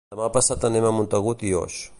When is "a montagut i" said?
0.91-1.57